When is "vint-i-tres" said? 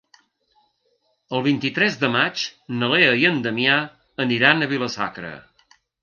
1.47-1.97